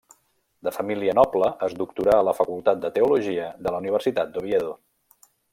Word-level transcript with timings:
De 0.67 0.71
família 0.77 1.13
noble, 1.19 1.49
es 1.67 1.75
doctorà 1.83 2.17
a 2.21 2.25
la 2.29 2.35
facultat 2.39 2.83
de 2.87 2.93
teologia 2.97 3.53
de 3.67 3.77
la 3.77 3.85
Universitat 3.85 4.35
d'Oviedo. 4.39 4.77